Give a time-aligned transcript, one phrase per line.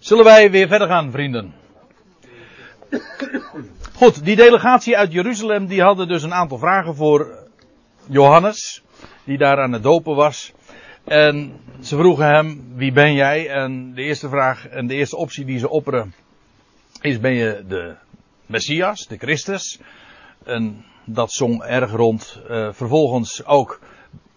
[0.00, 1.54] Zullen wij weer verder gaan, vrienden?
[3.94, 7.38] Goed, die delegatie uit Jeruzalem die hadden dus een aantal vragen voor
[8.06, 8.82] Johannes,
[9.24, 10.52] die daar aan het dopen was.
[11.04, 13.48] En ze vroegen hem, wie ben jij?
[13.48, 16.14] En de eerste vraag en de eerste optie die ze opperen
[17.00, 17.94] is, ben je de
[18.46, 19.78] Messias, de Christus?
[20.44, 22.40] En dat zong erg rond.
[22.50, 23.80] Uh, vervolgens ook,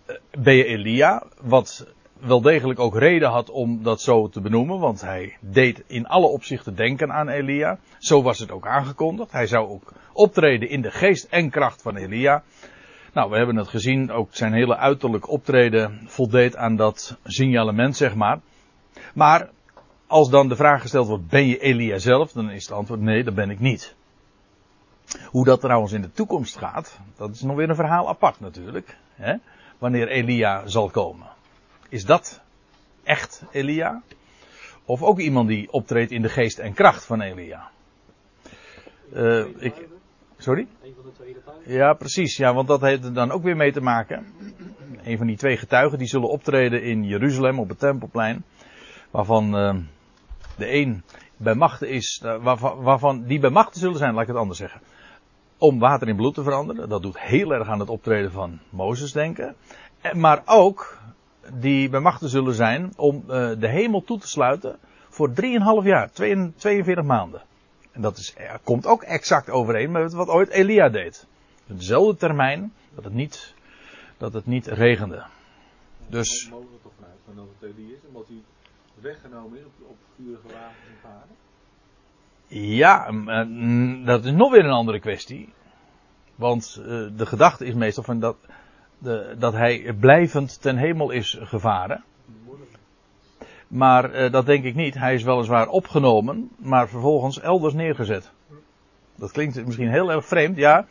[0.07, 1.23] uh, ben je Elia?
[1.41, 1.87] Wat
[2.25, 6.27] wel degelijk ook reden had om dat zo te benoemen, want hij deed in alle
[6.27, 7.79] opzichten denken aan Elia.
[7.97, 9.31] Zo was het ook aangekondigd.
[9.31, 12.43] Hij zou ook optreden in de geest en kracht van Elia.
[13.13, 18.15] Nou, we hebben het gezien, ook zijn hele uiterlijk optreden voldeed aan dat signalement, zeg
[18.15, 18.39] maar.
[19.13, 19.49] Maar
[20.07, 22.31] als dan de vraag gesteld wordt, ben je Elia zelf?
[22.31, 23.95] Dan is het antwoord, nee, dat ben ik niet.
[25.25, 28.97] Hoe dat trouwens in de toekomst gaat, dat is nog weer een verhaal apart natuurlijk.
[29.15, 29.35] Hè?
[29.77, 31.32] Wanneer Elia zal komen.
[31.93, 32.41] Is dat
[33.03, 34.01] echt Elia?
[34.85, 37.69] Of ook iemand die optreedt in de geest en kracht van Elia?
[39.13, 39.87] Uh, ik,
[40.37, 40.67] sorry?
[40.83, 41.73] Een van de twee getuigen?
[41.73, 42.37] Ja, precies.
[42.37, 44.25] Ja, want dat heeft er dan ook weer mee te maken.
[45.03, 48.43] Een van die twee getuigen die zullen optreden in Jeruzalem op het Tempelplein.
[49.11, 49.75] Waarvan uh,
[50.57, 51.03] de een
[51.37, 54.59] bij machten is, uh, waarvan, waarvan die bij machten zullen zijn, laat ik het anders
[54.59, 54.81] zeggen.
[55.57, 56.89] Om water in bloed te veranderen.
[56.89, 59.55] Dat doet heel erg aan het optreden van Mozes denken.
[60.13, 61.01] Maar ook
[61.53, 65.35] die bij machten zullen zijn om uh, de hemel toe te sluiten voor 3,5
[65.83, 67.41] jaar, 42 maanden.
[67.91, 71.27] En dat is, er komt ook exact overeen met wat ooit Elia deed.
[71.65, 73.53] Dezelfde termijn dat het niet,
[74.17, 75.23] dat het niet regende.
[76.07, 76.49] Dus.
[76.49, 78.41] Mogen we toch vanuit van dat het Elia is, omdat hij
[79.01, 81.35] weggenomen is op, op vurige wagens en paarden?
[82.47, 83.11] Ja,
[84.05, 85.53] dat is nog weer een andere kwestie.
[86.35, 86.85] Want uh,
[87.17, 88.37] de gedachte is meestal van dat
[89.37, 92.03] dat hij blijvend ten hemel is gevaren.
[93.67, 94.93] Maar uh, dat denk ik niet.
[94.93, 98.31] Hij is weliswaar opgenomen, maar vervolgens elders neergezet.
[99.15, 100.85] Dat klinkt misschien heel erg vreemd, ja.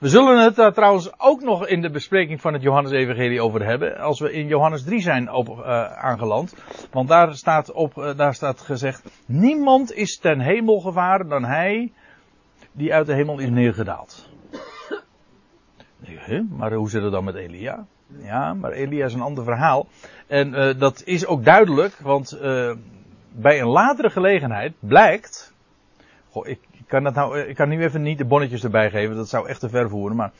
[0.00, 3.98] We zullen het daar trouwens ook nog in de bespreking van het Johannes-evangelie over hebben.
[3.98, 6.54] Als we in Johannes 3 zijn op, uh, aangeland.
[6.90, 11.92] Want daar staat, op, uh, daar staat gezegd: Niemand is ten hemel gevaren dan hij
[12.72, 14.27] die uit de hemel is neergedaald.
[16.48, 17.86] Maar hoe zit het dan met Elia?
[18.06, 19.86] Ja, maar Elia is een ander verhaal.
[20.26, 22.72] En uh, dat is ook duidelijk, want uh,
[23.32, 25.54] bij een latere gelegenheid blijkt.
[26.28, 29.28] Goh, ik kan, dat nou, ik kan nu even niet de bonnetjes erbij geven, dat
[29.28, 30.16] zou echt te ver voeren.
[30.16, 30.32] Maar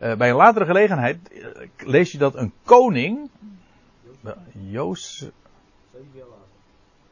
[0.00, 1.18] uh, bij een latere gelegenheid
[1.76, 3.30] lees je dat een koning.
[4.52, 5.28] Joos.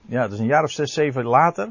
[0.06, 1.68] Ja, dus een jaar of zes, zeven later.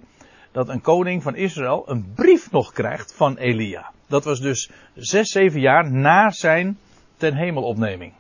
[0.54, 3.92] Dat een koning van Israël een brief nog krijgt van Elia.
[4.08, 6.78] Dat was dus zes, zeven jaar na zijn
[7.18, 8.14] ten hemelopneming.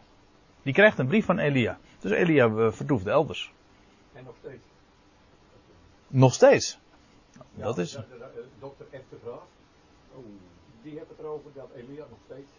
[0.62, 1.78] Die krijgt een brief van Elia.
[2.00, 3.54] Dus Elia uh, vertoefde elders.
[4.14, 4.64] En nog steeds.
[6.08, 6.80] Nog steeds.
[7.32, 7.98] Ja, dat is.
[8.60, 9.10] Dokter F.
[9.10, 9.44] de Graaf.
[10.16, 10.26] Oh,
[10.82, 12.52] die heeft het erover dat Elia nog steeds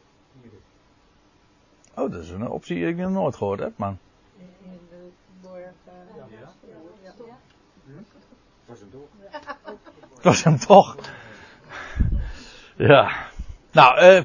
[0.43, 1.95] hier is.
[1.95, 3.99] Oh, dat is een optie die ik nog nooit gehoord heb, man.
[4.39, 5.11] In de
[5.43, 5.59] borg.
[5.59, 6.27] Uh, ja.
[6.31, 6.53] ja.
[7.27, 7.37] ja.
[8.67, 9.09] Was hem toch?
[10.23, 10.97] Was hem toch?
[12.77, 13.11] Ja.
[13.73, 14.23] Nou, uh,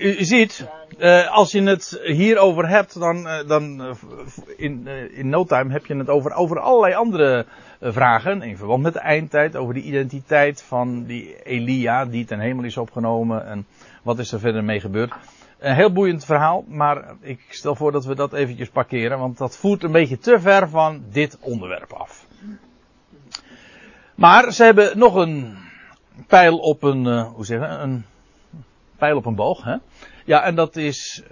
[0.00, 3.96] u, ziet, uh, als je het hierover hebt, dan, uh, dan
[4.56, 7.46] in, in no time heb je het over, over allerlei andere
[7.80, 8.42] vragen.
[8.42, 12.76] In verband met de eindtijd, over de identiteit van die Elia die ten hemel is
[12.76, 13.46] opgenomen.
[13.46, 13.66] En
[14.02, 15.12] wat is er verder mee gebeurd.
[15.58, 19.56] Een heel boeiend verhaal, maar ik stel voor dat we dat eventjes parkeren, want dat
[19.56, 22.28] voert een beetje te ver van dit onderwerp af.
[24.20, 25.56] Maar ze hebben nog een
[26.26, 28.04] pijl op een, uh, hoe zeggen, een
[28.96, 29.76] pijl op een boog, hè?
[30.24, 31.22] Ja, en dat is,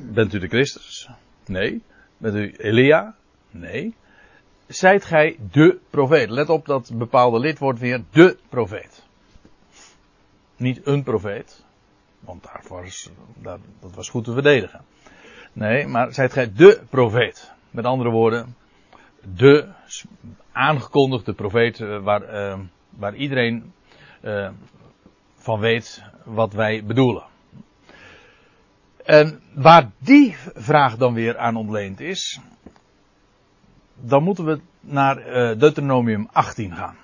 [0.00, 1.08] bent u de Christus?
[1.46, 1.82] Nee.
[2.16, 3.14] Bent u Elia?
[3.50, 3.94] Nee.
[4.66, 6.30] Zijt gij de profeet?
[6.30, 9.02] Let op dat bepaalde lid wordt weer de profeet.
[10.56, 11.64] Niet een profeet,
[12.20, 13.10] want daar was,
[13.80, 14.84] dat was goed te verdedigen.
[15.52, 17.52] Nee, maar zijt gij de profeet?
[17.70, 18.56] Met andere woorden,
[19.36, 19.68] de
[20.58, 22.58] aangekondigde profeet waar, uh,
[22.90, 23.72] waar iedereen
[24.22, 24.50] uh,
[25.34, 27.26] van weet wat wij bedoelen.
[29.04, 32.40] En waar die vraag dan weer aan ontleend is,
[33.94, 36.96] dan moeten we naar uh, Deuteronomium 18 gaan.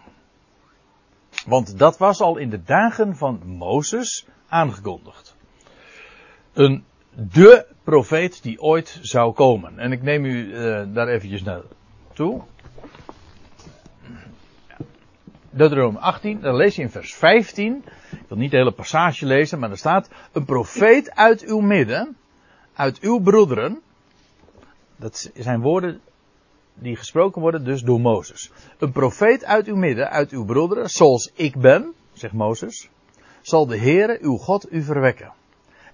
[1.47, 5.37] Want dat was al in de dagen van Mozes aangekondigd.
[6.53, 9.79] Een de profeet die ooit zou komen.
[9.79, 10.53] En ik neem u
[10.93, 12.43] daar eventjes naartoe.
[15.57, 17.85] Deuteronomium 18, dan lees je in vers 15.
[18.11, 22.17] Ik wil niet de hele passage lezen, maar er staat: Een profeet uit uw midden,
[22.75, 23.81] uit uw broederen.
[24.97, 26.01] Dat zijn woorden
[26.75, 28.53] die gesproken worden dus door Mozes.
[28.79, 32.91] Een profeet uit uw midden, uit uw broederen, zoals ik ben, zegt Mozes,
[33.41, 35.33] zal de Heere uw God u verwekken.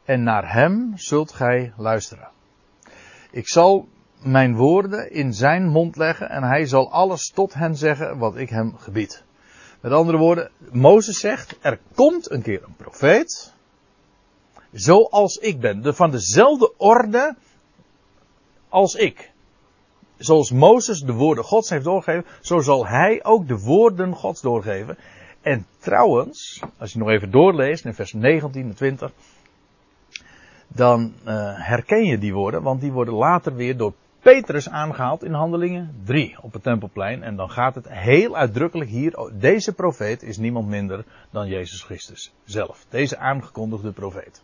[0.05, 2.29] En naar hem zult gij luisteren.
[3.31, 3.89] Ik zal
[4.23, 8.49] mijn woorden in zijn mond leggen en hij zal alles tot hen zeggen wat ik
[8.49, 9.29] hem gebied.
[9.81, 13.53] Met andere woorden, Mozes zegt, er komt een keer een profeet,
[14.73, 17.37] zoals ik ben, van dezelfde orde
[18.69, 19.31] als ik.
[20.17, 24.99] Zoals Mozes de woorden Gods heeft doorgegeven, zo zal hij ook de woorden Gods doorgeven.
[25.41, 29.13] En trouwens, als je nog even doorleest in vers 19 en 20,
[30.69, 33.93] dan uh, herken je die woorden, want die worden later weer door
[34.23, 37.23] Petrus aangehaald in Handelingen 3 op het Tempelplein.
[37.23, 39.31] En dan gaat het heel uitdrukkelijk hier.
[39.33, 42.87] Deze profeet is niemand minder dan Jezus Christus zelf.
[42.89, 44.43] Deze aangekondigde profeet.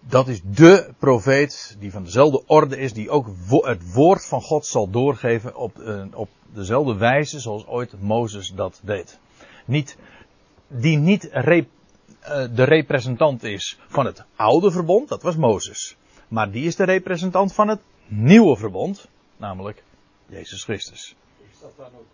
[0.00, 4.66] Dat is de profeet die van dezelfde orde is, die ook het woord van God
[4.66, 9.18] zal doorgeven op, uh, op dezelfde wijze zoals ooit Mozes dat deed.
[9.64, 9.96] Niet,
[10.66, 11.62] die niet uh,
[12.54, 15.96] de representant is van het oude verbond, dat was Mozes.
[16.30, 19.82] Maar die is de representant van het nieuwe verbond, namelijk
[20.26, 21.16] Jezus Christus.
[21.50, 22.06] Is dat dan ook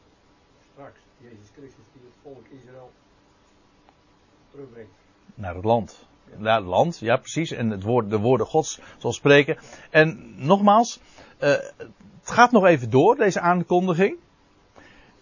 [0.73, 2.93] straks Jezus Christus die het volk Israël
[4.51, 4.91] terugbrengt?
[5.35, 6.07] Naar het land.
[6.37, 7.51] Naar het land, ja precies.
[7.51, 9.59] En het woord, de woorden Gods zal spreken.
[9.91, 11.01] En nogmaals,
[11.41, 11.51] uh,
[12.21, 14.17] het gaat nog even door, deze aankondiging.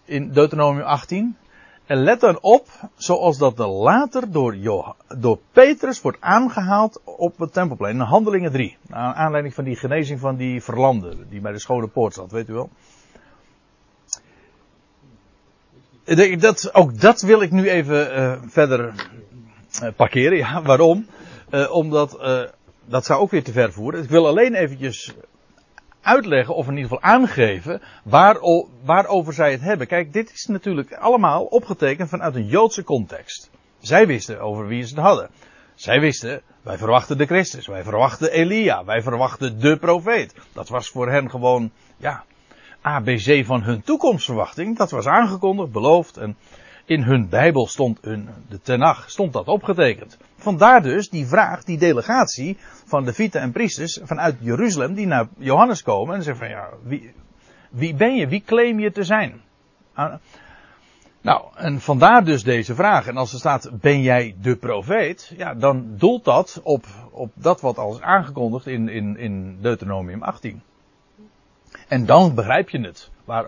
[0.05, 1.37] In Deuteronomium 18.
[1.85, 4.57] En let dan op, zoals dat er later door,
[5.17, 7.95] door Petrus wordt aangehaald op het tempelplein.
[7.95, 8.77] In Handelingen 3.
[8.87, 11.27] Naar aanleiding van die genezing van die verlamde.
[11.29, 12.69] Die bij de Schone Poort zat, weet u wel.
[16.39, 18.93] Dat, ook dat wil ik nu even uh, verder
[19.83, 20.37] uh, parkeren.
[20.37, 21.07] Ja, waarom?
[21.51, 22.19] Uh, omdat
[22.85, 24.03] dat zou ook weer te ver voeren.
[24.03, 25.13] Ik wil alleen eventjes
[26.05, 28.37] uitleggen of in ieder geval aangeven waar,
[28.83, 29.87] waarover zij het hebben.
[29.87, 33.49] Kijk, dit is natuurlijk allemaal opgetekend vanuit een Joodse context.
[33.79, 35.29] Zij wisten over wie ze het hadden.
[35.75, 40.35] Zij wisten, wij verwachten de Christus, wij verwachten Elia, wij verwachten de profeet.
[40.53, 42.23] Dat was voor hen gewoon, ja,
[42.81, 44.77] ABC van hun toekomstverwachting.
[44.77, 46.37] Dat was aangekondigd, beloofd en
[46.85, 50.17] in hun Bijbel stond hun, de Tenach, stond dat opgetekend.
[50.35, 55.83] Vandaar dus die vraag, die delegatie van Levieten en priesters vanuit Jeruzalem die naar Johannes
[55.83, 57.13] komen en zeggen van ja, wie,
[57.69, 58.27] wie ben je?
[58.27, 59.41] Wie claim je te zijn?
[61.21, 63.07] Nou, en vandaar dus deze vraag.
[63.07, 65.33] En als er staat, ben jij de profeet?
[65.37, 70.23] Ja, dan doelt dat op, op dat wat al is aangekondigd in, in, in Deuteronomium
[70.23, 70.61] 18.
[71.87, 73.45] En dan begrijp je het, waar,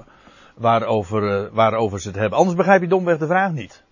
[0.58, 2.38] waarover, uh, waarover ze het hebben.
[2.38, 3.84] Anders begrijp je domweg de vraag niet.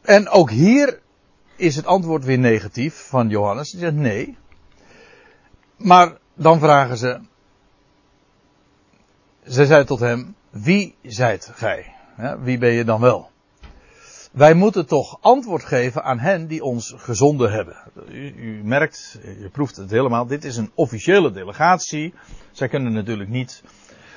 [0.00, 1.00] En ook hier
[1.56, 3.72] is het antwoord weer negatief van Johannes.
[3.72, 4.38] Hij zegt nee.
[5.76, 7.20] Maar dan vragen ze.
[9.46, 11.94] Ze zei tot hem: Wie zijt gij?
[12.38, 13.30] Wie ben je dan wel?
[14.34, 17.76] Wij moeten toch antwoord geven aan hen die ons gezonden hebben.
[18.08, 20.26] U, u, merkt, je proeft het helemaal.
[20.26, 22.14] Dit is een officiële delegatie.
[22.52, 23.62] Zij kunnen natuurlijk niet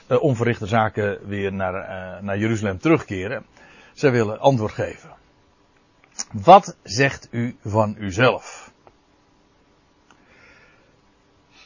[0.07, 3.45] uh, onverrichte zaken weer naar, uh, naar Jeruzalem terugkeren.
[3.93, 5.09] Zij willen antwoord geven.
[6.31, 8.71] Wat zegt u van uzelf?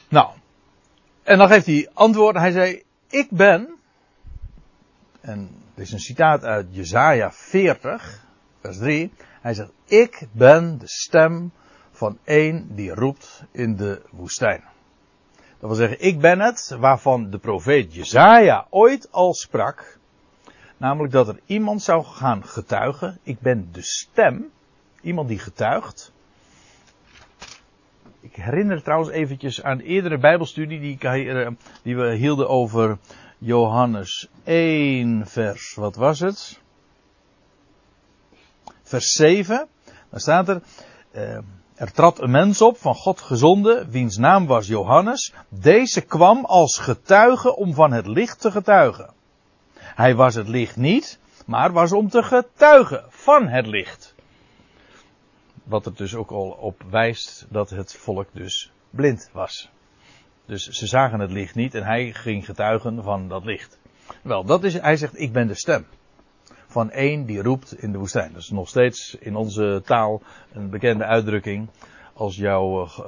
[0.08, 0.30] Nou,
[1.22, 2.36] en dan geeft hij antwoord.
[2.36, 3.74] Hij zei, ik ben,
[5.20, 8.21] en dit is een citaat uit Jesaja 40,
[8.62, 9.12] vers 3.
[9.40, 11.52] Hij zegt, ik ben de stem
[11.90, 14.62] van één die roept in de woestijn.
[15.34, 19.98] Dat wil zeggen, ik ben het waarvan de profeet Jezaja ooit al sprak.
[20.76, 23.18] Namelijk dat er iemand zou gaan getuigen.
[23.22, 24.50] Ik ben de stem.
[25.00, 26.12] Iemand die getuigt.
[28.20, 31.50] Ik herinner trouwens eventjes aan de eerdere bijbelstudie die, eh,
[31.82, 32.98] die we hielden over
[33.38, 36.61] Johannes 1 vers, wat was het?
[38.92, 39.68] Vers 7.
[40.10, 40.62] Dan staat er,
[41.10, 41.38] eh,
[41.74, 45.32] er trad een mens op van God gezonden, wiens naam was Johannes.
[45.48, 49.10] Deze kwam als getuige om van het licht te getuigen.
[49.74, 54.14] Hij was het licht niet, maar was om te getuigen van het licht.
[55.64, 59.70] Wat er dus ook al op wijst dat het volk dus blind was.
[60.46, 63.78] Dus ze zagen het licht niet en hij ging getuigen van dat licht.
[64.22, 65.86] Wel, dat is, hij zegt, ik ben de stem.
[66.72, 68.32] Van één die roept in de woestijn.
[68.32, 71.68] Dat is nog steeds in onze taal een bekende uitdrukking.
[72.12, 72.98] Als jouw, uh,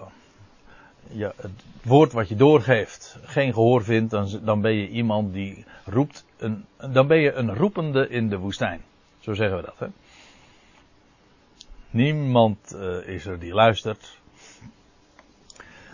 [1.10, 1.50] ja, het
[1.82, 6.64] woord wat je doorgeeft geen gehoor vindt, dan, dan ben je iemand die roept, een,
[6.92, 8.80] dan ben je een roepende in de woestijn.
[9.18, 9.86] Zo zeggen we dat, hè.
[11.90, 14.18] Niemand uh, is er die luistert.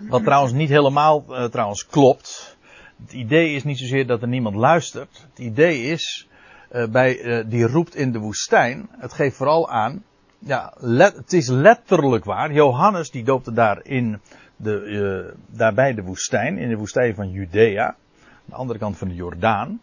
[0.08, 2.56] Wat trouwens niet helemaal uh, trouwens klopt.
[3.02, 5.26] Het idee is niet zozeer dat er niemand luistert.
[5.28, 6.28] Het idee is,
[6.72, 8.88] uh, bij, uh, die roept in de woestijn.
[8.98, 10.04] Het geeft vooral aan.
[10.38, 12.52] Ja, het is letterlijk waar.
[12.52, 14.20] Johannes die doopte daar in
[14.56, 16.58] de, daarbij de woestijn.
[16.58, 17.86] In de woestijn van Judea.
[17.86, 17.96] Aan
[18.44, 19.80] de andere kant van de Jordaan.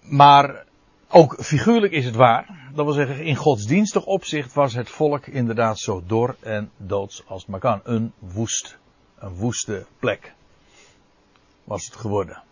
[0.00, 0.64] Maar
[1.08, 2.70] ook figuurlijk is het waar.
[2.74, 7.42] Dat wil zeggen, in godsdienstig opzicht was het volk inderdaad zo dor en doods als
[7.42, 7.80] het maar kan.
[7.84, 8.78] Een woest,
[9.18, 10.34] een woeste plek
[11.64, 12.42] was het geworden.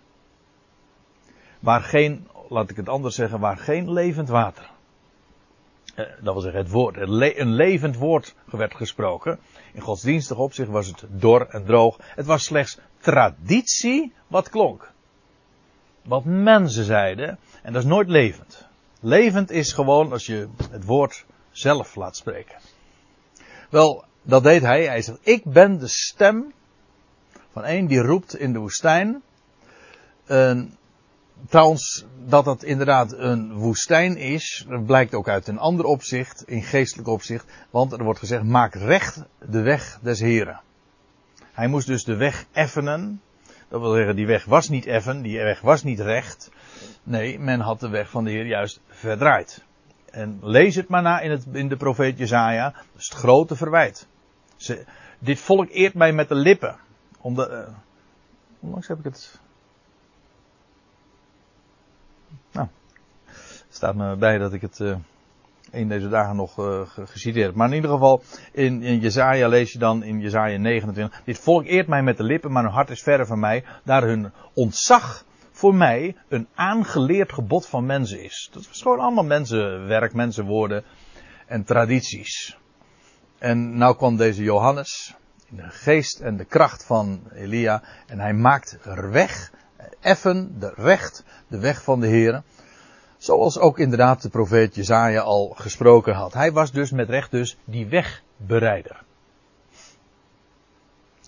[1.62, 4.70] Waar geen, laat ik het anders zeggen, waar geen levend water.
[5.94, 9.38] Eh, dat wil zeggen, het woord, een levend woord werd gesproken.
[9.72, 11.98] In godsdienstig opzicht was het dor en droog.
[12.00, 14.90] Het was slechts traditie wat klonk.
[16.04, 18.66] Wat mensen zeiden, en dat is nooit levend.
[19.00, 22.56] Levend is gewoon als je het woord zelf laat spreken.
[23.70, 24.84] Wel, dat deed hij.
[24.84, 26.52] Hij zegt, ik ben de stem
[27.52, 29.22] van een die roept in de woestijn.
[30.26, 30.62] Uh,
[31.48, 36.62] trouwens, dat het inderdaad een woestijn is, dat blijkt ook uit een ander opzicht, in
[36.62, 37.44] geestelijk opzicht.
[37.70, 40.60] Want er wordt gezegd, maak recht de weg des Heren.
[41.52, 43.20] Hij moest dus de weg effenen.
[43.68, 46.50] Dat wil zeggen, die weg was niet effen, die weg was niet recht.
[47.02, 49.64] Nee, men had de weg van de Heer juist verdraaid.
[50.10, 52.70] En lees het maar na in, het, in de profeet Jezaja.
[52.70, 54.06] Dat is het grote verwijt.
[54.56, 54.84] Ze,
[55.18, 56.76] dit volk eert mij met de lippen.
[57.20, 57.68] Omdat, uh,
[58.60, 59.40] onlangs heb ik het.
[62.52, 62.68] Nou,
[63.68, 64.96] staat me bij dat ik het uh,
[65.70, 67.54] in deze dagen nog uh, geciteerd heb.
[67.54, 68.22] Maar in ieder geval,
[68.52, 71.22] in, in Jezaja lees je dan in Jezaja 29.
[71.24, 73.64] Dit volk eert mij met de lippen, maar hun hart is verre van mij.
[73.84, 78.48] Daar hun ontzag voor mij een aangeleerd gebod van mensen is.
[78.52, 80.84] Dat is gewoon allemaal mensenwerk, mensenwoorden
[81.46, 82.58] en tradities.
[83.38, 85.14] En nou kwam deze Johannes
[85.50, 89.52] in de geest en de kracht van Elia en hij maakt er weg,
[90.00, 92.42] effen, de recht, de weg van de Heer.
[93.16, 96.32] Zoals ook inderdaad de profeet Jezaja al gesproken had.
[96.32, 99.02] Hij was dus met recht dus die wegbereider.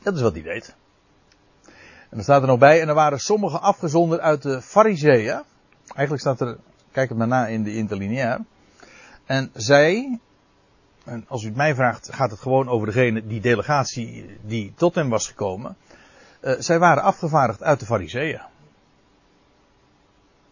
[0.02, 0.74] Dat is wat hij deed.
[2.10, 5.42] En er staat er nog bij, en er waren sommigen afgezonderd uit de fariseeën.
[5.86, 6.56] Eigenlijk staat er,
[6.92, 8.40] kijk het maar na in de interlineair.
[9.24, 10.18] En zij,
[11.04, 14.94] en als u het mij vraagt, gaat het gewoon over degene, die delegatie die tot
[14.94, 15.76] hem was gekomen.
[16.44, 18.40] Uh, zij waren afgevaardigd uit de fariseeën.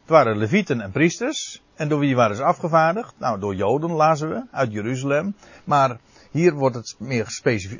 [0.00, 1.62] Het waren levieten en priesters.
[1.75, 3.14] En door wie waren ze afgevaardigd?
[3.18, 5.34] Nou, door Joden lazen we, uit Jeruzalem.
[5.64, 5.99] Maar
[6.30, 7.26] hier wordt het meer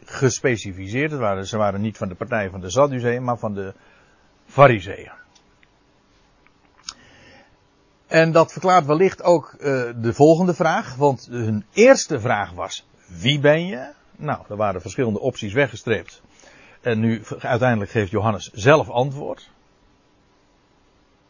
[0.04, 1.11] gespecificeerd.
[1.11, 3.75] Het waren, ze waren niet van de partij van de Sadduceeën, maar van de
[4.47, 5.12] Fariseeën.
[8.07, 9.61] En dat verklaart wellicht ook uh,
[9.97, 10.95] de volgende vraag.
[10.95, 13.92] Want hun eerste vraag was: wie ben je?
[14.16, 16.23] Nou, er waren verschillende opties weggestreept.
[16.83, 19.51] En nu uiteindelijk geeft Johannes zelf antwoord.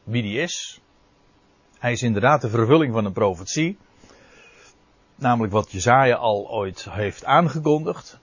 [0.05, 0.81] Wie die is.
[1.79, 3.79] Hij is inderdaad de vervulling van een profetie.
[5.15, 8.21] Namelijk wat Jezaja al ooit heeft aangekondigd.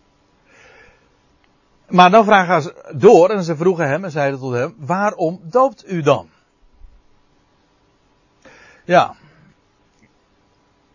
[1.88, 5.92] Maar dan vragen ze door en ze vroegen hem en zeiden tot hem, waarom doopt
[5.92, 6.30] u dan?
[8.86, 9.16] Ja.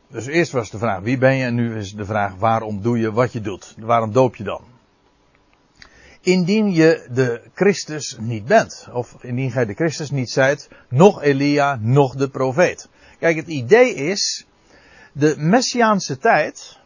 [0.09, 1.45] Dus eerst was de vraag, wie ben je?
[1.45, 3.75] En nu is de vraag, waarom doe je wat je doet?
[3.79, 4.74] Waarom doop je dan?
[6.25, 11.79] Indien je de Christus niet bent, of indien gij de Christus niet zijt, nog Elia,
[11.81, 12.89] nog de profeet.
[13.19, 14.47] Kijk, het idee is,
[15.13, 16.79] de Messiaanse tijd,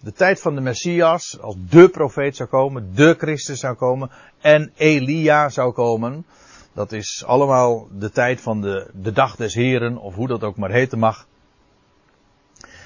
[0.00, 4.10] de tijd van de Messias, als de profeet zou komen, de Christus zou komen
[4.40, 6.26] en Elia zou komen.
[6.72, 10.56] Dat is allemaal de tijd van de, de dag des Heren, of hoe dat ook
[10.56, 11.26] maar heten mag.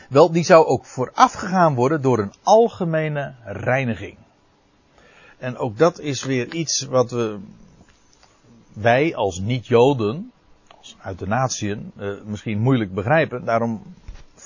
[0.09, 4.26] Wel, die zou ook voorafgegaan worden door een algemene reiniging.
[5.39, 7.39] En ook dat is weer iets wat we,
[8.73, 10.33] wij als niet-Joden,
[10.79, 13.45] als uit de natieën, eh, misschien moeilijk begrijpen.
[13.45, 13.83] Daarom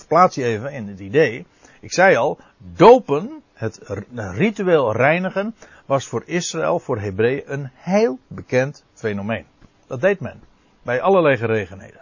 [0.08, 1.46] plaats je even in het idee.
[1.80, 3.80] Ik zei al, dopen, het
[4.14, 5.54] ritueel reinigen,
[5.86, 9.44] was voor Israël, voor Hebreeën, een heel bekend fenomeen.
[9.86, 10.40] Dat deed men.
[10.82, 12.00] Bij allerlei gelegenheden.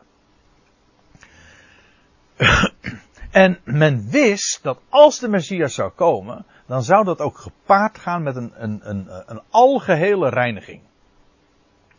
[3.31, 8.23] en men wist dat als de Messias zou komen, dan zou dat ook gepaard gaan
[8.23, 10.81] met een, een, een, een algehele reiniging.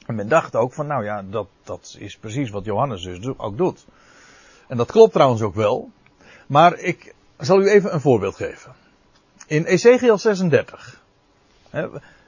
[0.06, 3.58] En men dacht ook van, nou ja, dat, dat is precies wat Johannes dus ook
[3.58, 3.86] doet.
[4.68, 5.92] En dat klopt trouwens ook wel.
[6.48, 8.74] Maar ik zal u even een voorbeeld geven.
[9.48, 11.04] In Ezekiel 36.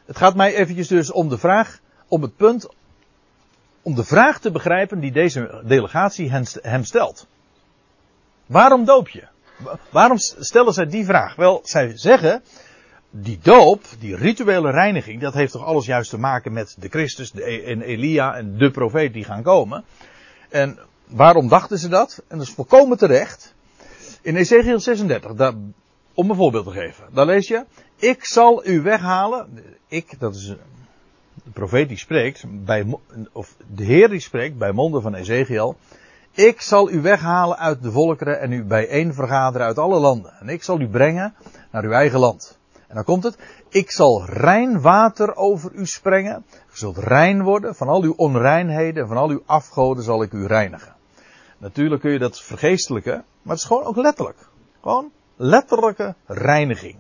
[0.05, 2.67] Het gaat mij eventjes dus om de vraag, om het punt,
[3.81, 6.31] om de vraag te begrijpen die deze delegatie
[6.61, 7.27] hem stelt.
[8.45, 9.27] Waarom doop je?
[9.89, 11.35] Waarom stellen zij die vraag?
[11.35, 12.43] Wel, zij zeggen,
[13.09, 17.31] die doop, die rituele reiniging, dat heeft toch alles juist te maken met de Christus
[17.31, 19.83] de, E- en Elia en de profeet die gaan komen.
[20.49, 22.23] En waarom dachten ze dat?
[22.27, 23.53] En dat is volkomen terecht.
[24.21, 25.53] In Ezekiel 36, daar,
[26.13, 27.65] om een voorbeeld te geven, daar lees je,
[27.95, 30.45] ik zal u weghalen, ik, dat is
[31.43, 32.97] de profeet die spreekt, bij,
[33.31, 35.77] of de Heer die spreekt bij monden van Ezekiel,
[36.31, 40.33] ik zal u weghalen uit de volkeren en u bijeen vergaderen uit alle landen.
[40.39, 41.33] En ik zal u brengen
[41.71, 42.59] naar uw eigen land.
[42.87, 43.37] En dan komt het.
[43.69, 46.45] Ik zal rein water over u sprengen.
[46.51, 47.75] U zult rein worden.
[47.75, 50.95] Van al uw onreinheden, van al uw afgoden zal ik u reinigen.
[51.57, 53.13] Natuurlijk kun je dat vergeestelijken.
[53.41, 54.47] Maar het is gewoon ook letterlijk.
[54.81, 56.95] Gewoon letterlijke reiniging.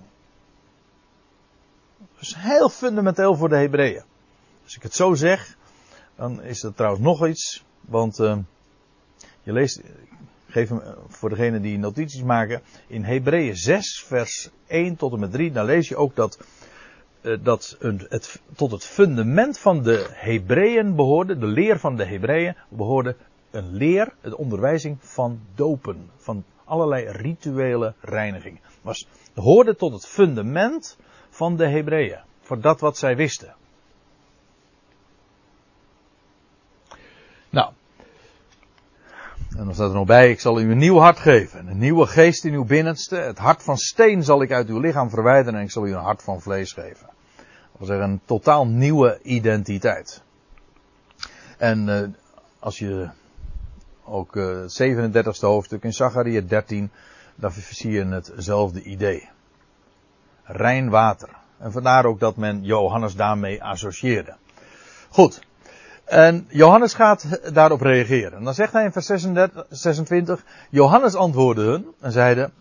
[1.97, 4.03] Dat is heel fundamenteel voor de Hebreeën.
[4.63, 5.57] Als ik het zo zeg,
[6.15, 7.65] dan is dat trouwens nog iets.
[7.81, 8.37] Want uh,
[9.43, 9.81] je leest,
[10.47, 15.31] geef hem voor degene die notities maken, in Hebreeën 6, vers 1 tot en met
[15.31, 16.39] 3, dan lees je ook dat,
[17.21, 22.55] uh, dat het, tot het fundament van de Hebreeën behoorde, de leer van de Hebreeën
[22.69, 23.15] behoorde
[23.51, 28.59] een leer, de onderwijzing van dopen, van allerlei rituele reiniging.
[28.81, 30.97] Was, hoorde tot het fundament
[31.29, 33.55] van de Hebreeën, voor dat wat zij wisten.
[37.49, 37.73] Nou,
[39.61, 41.67] en dan staat er nog bij, ik zal u een nieuw hart geven.
[41.67, 43.15] Een nieuwe geest in uw binnenste.
[43.15, 46.03] Het hart van steen zal ik uit uw lichaam verwijderen en ik zal u een
[46.03, 47.09] hart van vlees geven.
[47.35, 50.23] Dat wil zeggen een totaal nieuwe identiteit.
[51.57, 52.07] En uh,
[52.59, 53.09] als je
[54.03, 56.91] ook het 37e hoofdstuk in Zachariah 13,
[57.35, 59.29] dan zie je hetzelfde idee.
[60.43, 61.29] Rein water.
[61.57, 64.35] En vandaar ook dat men Johannes daarmee associeerde.
[65.09, 65.41] Goed.
[66.11, 68.37] En Johannes gaat daarop reageren.
[68.37, 72.51] En dan zegt hij in vers 36, 26, Johannes antwoordde hun en zeide,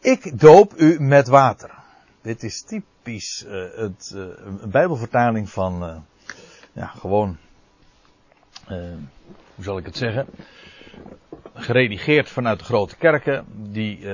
[0.00, 1.70] ik doop u met water.
[2.22, 4.22] Dit is typisch uh, het, uh,
[4.62, 5.96] een bijbelvertaling van, uh,
[6.72, 7.36] ja, gewoon,
[9.54, 10.26] hoe zal ik het zeggen,
[11.54, 14.06] geredigeerd vanuit de grote kerken, die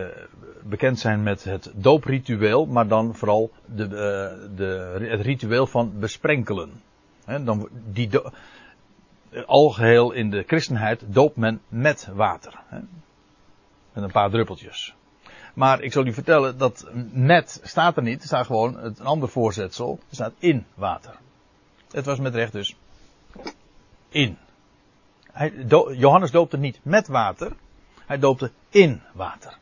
[0.63, 3.89] bekend zijn met het doopritueel, maar dan vooral de,
[4.55, 6.71] de, het ritueel van besprenkelen.
[7.25, 8.09] He, dan, die
[9.47, 12.61] algeheel in de christenheid doopt men met water.
[12.67, 12.79] He,
[13.93, 14.95] met een paar druppeltjes.
[15.55, 18.21] Maar ik zal u vertellen dat met staat er niet.
[18.21, 19.99] Er staat gewoon een ander voorzetsel.
[20.09, 21.15] Er staat in water.
[21.91, 22.77] Het was met recht dus
[24.09, 24.39] in.
[25.33, 25.53] Hij,
[25.97, 27.53] Johannes doopte niet met water.
[28.07, 29.59] Hij doopte in water.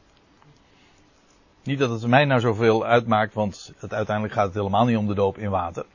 [1.62, 5.06] Niet dat het mij nou zoveel uitmaakt, want het, uiteindelijk gaat het helemaal niet om
[5.06, 5.86] de doop in water.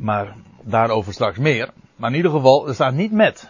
[0.00, 1.70] Maar daarover straks meer.
[1.96, 3.40] Maar in ieder geval, er staat niet met.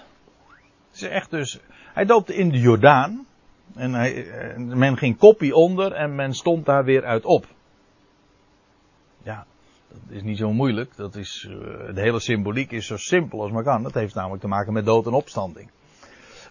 [0.90, 1.58] Het is echt dus.
[1.92, 3.26] Hij doopte in de Jordaan.
[3.74, 7.46] En hij, men ging koppie onder en men stond daar weer uit op.
[9.22, 9.46] Ja,
[9.88, 10.96] dat is niet zo moeilijk.
[10.96, 11.48] Dat is,
[11.94, 13.82] de hele symboliek is zo simpel als maar kan.
[13.82, 15.70] Dat heeft namelijk te maken met dood en opstanding.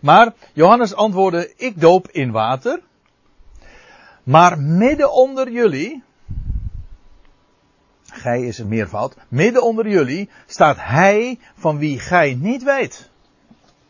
[0.01, 2.81] Maar Johannes antwoordde: Ik doop in water.
[4.23, 6.03] Maar midden onder jullie
[8.12, 13.10] gij is het meervoud, midden onder jullie staat hij van wie gij niet weet.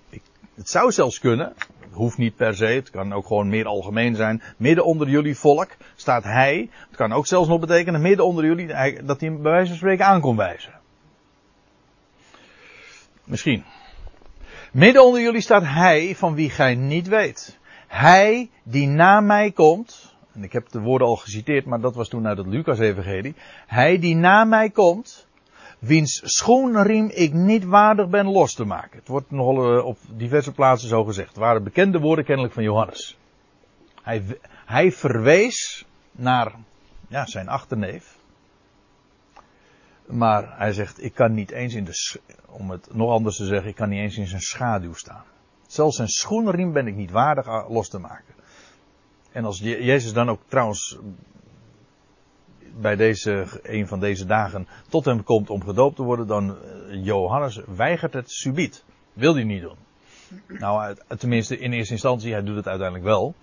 [0.10, 0.22] Ik,
[0.56, 4.16] het zou zelfs kunnen, het hoeft niet per se, het kan ook gewoon meer algemeen
[4.16, 4.42] zijn.
[4.58, 8.68] Midden onder jullie volk staat hij, het kan ook zelfs nog betekenen midden onder jullie,
[9.04, 10.74] dat hij bij wijze van spreken aan kon wijzen.
[13.24, 13.64] Misschien.
[14.72, 17.58] Midden onder jullie staat hij van wie gij niet weet.
[17.88, 22.10] Hij die na mij komt, en ik heb de woorden al geciteerd, maar dat was
[22.10, 23.36] toen uit het Lucas-evangelie.
[23.68, 25.28] Hij die na mij komt,
[25.80, 29.00] wiens schoenriem ik niet waardig ben los te maken.
[29.00, 31.28] Het wordt nogal op diverse plaatsen zo gezegd.
[31.28, 33.18] Het waren bekende woorden kennelijk van Johannes.
[34.02, 34.24] Hij,
[34.66, 36.56] hij verwees naar
[37.08, 38.18] ja, zijn achterneef.
[40.06, 43.70] Maar hij zegt, ik kan niet eens in de, om het nog anders te zeggen,
[43.70, 45.24] ik kan niet eens in zijn schaduw staan.
[45.68, 48.34] Zelfs zijn schoenriem ben ik niet waardig los te maken.
[49.32, 50.98] En als Jezus dan ook trouwens
[52.80, 56.58] bij deze, een van deze dagen tot hem komt om gedoopt te worden, dan
[56.90, 58.84] Johannes weigert het subiet.
[59.14, 59.78] Wil hij niet doen.
[60.48, 63.36] Nou, tenminste in eerste instantie, hij doet het uiteindelijk wel.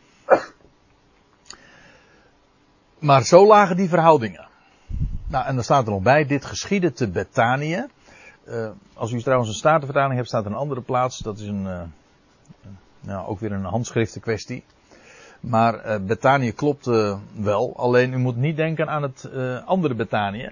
[2.99, 4.49] Maar zo lagen die verhoudingen.
[5.27, 7.87] Nou, en dan staat er nog bij, dit geschiedde te Betanië.
[8.49, 11.18] Uh, als u trouwens een statenvertaling hebt, staat er een andere plaats.
[11.18, 11.83] Dat is een, uh,
[13.01, 14.64] nou, ook weer een handschriften kwestie.
[15.40, 16.87] Maar uh, Betanië klopt
[17.33, 17.72] wel.
[17.77, 20.51] Alleen u moet niet denken aan het uh, andere Betanië.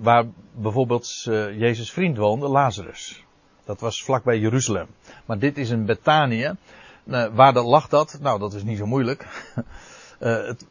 [0.00, 1.22] waar bijvoorbeeld
[1.56, 3.24] Jezus' vriend woonde, Lazarus.
[3.64, 4.86] Dat was vlakbij Jeruzalem.
[5.24, 6.54] Maar dit is een Betanië.
[7.32, 8.18] waar dat lag dat?
[8.20, 9.26] Nou, dat is niet zo moeilijk.
[10.18, 10.66] het,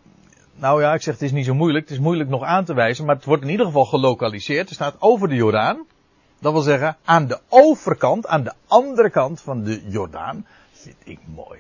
[0.60, 1.84] nou ja, ik zeg het is niet zo moeilijk.
[1.84, 4.70] Het is moeilijk nog aan te wijzen, maar het wordt in ieder geval gelokaliseerd.
[4.70, 5.86] Er staat over de Jordaan.
[6.40, 10.46] Dat wil zeggen, aan de overkant, aan de andere kant van de Jordaan.
[10.72, 11.60] Vind ik mooi.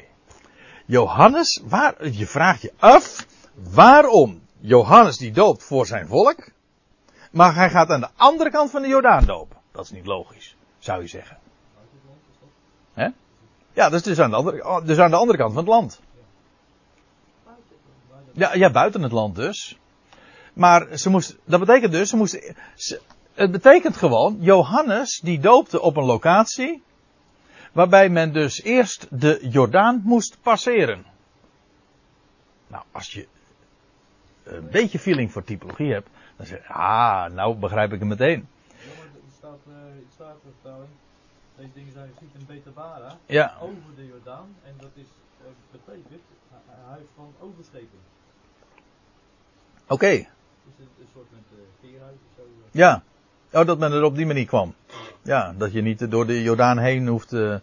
[0.87, 6.51] Johannes, waar, je vraagt je af, waarom Johannes die doopt voor zijn volk,
[7.31, 9.57] maar hij gaat aan de andere kant van de Jordaan dopen.
[9.71, 11.37] Dat is niet logisch, zou je zeggen.
[12.93, 13.07] Hè?
[13.73, 16.01] Ja, dat dus aan, de andere, dus aan de andere kant van het land.
[18.33, 19.77] Ja, ja, buiten het land dus.
[20.53, 22.53] Maar ze moest, dat betekent dus, ze moest,
[23.33, 26.83] het betekent gewoon, Johannes die doopte op een locatie,
[27.71, 31.05] waarbij men dus eerst de Jordaan moest passeren.
[32.67, 33.27] Nou, als je
[34.43, 38.47] een beetje feeling voor typologie hebt, dan zeg je, ah, nou begrijp ik het meteen.
[40.13, 40.89] Statenvertaling,
[41.57, 45.05] deze dingen zijn gezien in Betabara, Ja, over de Jordaan, en dat is,
[45.41, 48.01] uh, betekent, hu- huis van overscheping.
[49.87, 50.07] oké.
[50.09, 50.25] Dus
[50.79, 51.39] een, een soort met
[51.83, 52.41] uh, of zo.
[52.41, 52.47] eh.
[52.71, 53.03] Ja.
[53.53, 54.73] Oh, dat men er op die manier kwam.
[54.87, 54.95] Ja,
[55.57, 57.33] dat je niet door de Jordaan heen hoeft.
[57.33, 57.55] eh,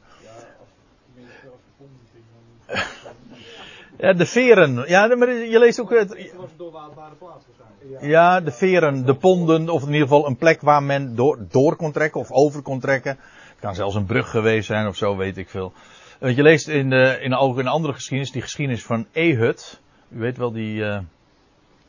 [3.99, 4.85] Ja, de Ja, veren.
[4.89, 6.09] Ja, maar je leest ook het.
[6.09, 8.13] het was een doorwaardbare plaats waarschijnlijk.
[8.13, 11.77] Ja, de veren, de ponden, of in ieder geval een plek waar men door, door
[11.77, 13.19] kon trekken of over kon trekken.
[13.51, 15.73] Het kan zelfs een brug geweest zijn of zo, weet ik veel.
[16.21, 19.81] Want je leest in, de, in, ook in andere geschiedenis, die geschiedenis van Ehud.
[20.09, 20.99] U weet wel die, eh,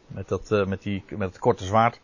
[0.08, 2.00] met, dat, eh, met, die, met het korte zwaard.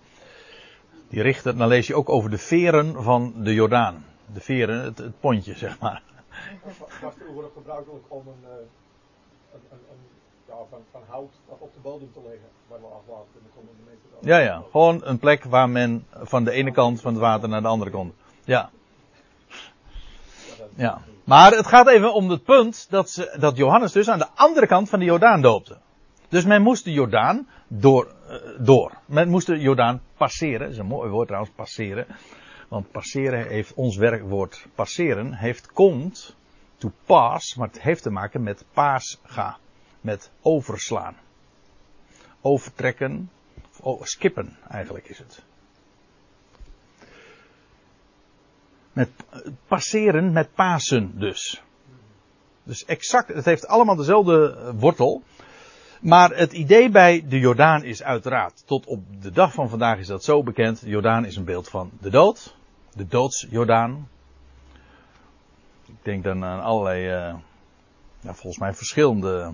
[1.11, 4.05] Die richter, dan lees je ook over de veren van de Jordaan.
[4.33, 6.01] De veren, het, het pontje, zeg maar.
[7.01, 8.55] was vroeger ook gebruikelijk om een, eh,
[9.53, 9.99] een, een, een
[10.47, 13.75] ja, van, van hout op de bodem te leggen, waar we afwater en dan konden
[13.77, 14.63] de mensen dan- Ja, ja.
[14.71, 17.91] Gewoon een plek waar men van de ene kant van het water naar de andere
[17.91, 18.13] kon.
[18.43, 18.69] Ja.
[20.75, 21.01] Ja.
[21.23, 24.67] Maar het gaat even om het punt dat, ze, dat Johannes dus aan de andere
[24.67, 25.77] kant van de Jordaan doopte.
[26.31, 28.97] Dus men moest de Jordaan door, eh, door.
[29.05, 30.59] Men moest de Jordaan passeren.
[30.59, 32.07] Dat is een mooi woord trouwens, passeren.
[32.67, 36.35] Want passeren heeft, ons werkwoord passeren, heeft komt
[36.77, 39.57] to pass, maar het heeft te maken met paasga.
[40.01, 41.15] Met overslaan.
[42.41, 43.29] Overtrekken,
[43.83, 45.43] Oh, skippen eigenlijk is het.
[48.93, 49.09] Met
[49.67, 51.63] passeren met Pasen dus.
[52.63, 55.23] Dus exact, het heeft allemaal dezelfde wortel.
[56.01, 60.07] Maar het idee bij de Jordaan is uiteraard, tot op de dag van vandaag is
[60.07, 60.79] dat zo bekend.
[60.79, 62.55] De Jordaan is een beeld van de dood.
[62.93, 64.09] De doodsjordaan.
[65.85, 67.35] Ik denk dan aan allerlei, eh,
[68.23, 69.53] volgens mij verschillende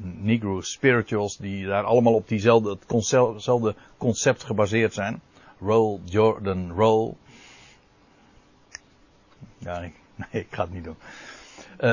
[0.00, 3.50] Negro spirituals die daar allemaal op diezelfde, concept,
[3.96, 5.20] concept gebaseerd zijn.
[5.60, 7.14] Roll, Jordan, roll.
[9.58, 10.96] Ja, ik, nee, ik ga het niet doen.
[11.76, 11.92] Eh,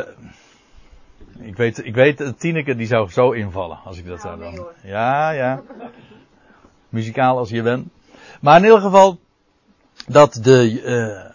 [1.40, 4.66] ik weet, ik weet, Tineke die zou zo invallen als ik dat zou nee, doen.
[4.84, 5.62] Ja, ja.
[6.90, 7.88] Muzikaal als je bent.
[8.42, 9.20] Maar in ieder geval,
[10.08, 11.32] dat de, eh,